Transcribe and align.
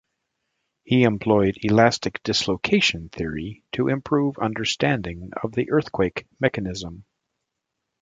He 0.83 1.03
employed 1.03 1.59
elastic 1.61 2.23
dislocation 2.23 3.09
theory 3.09 3.61
to 3.73 3.87
improve 3.87 4.39
understanding 4.39 5.29
of 5.43 5.51
the 5.51 5.69
earthquake 5.69 6.25
mechanism. 6.39 7.05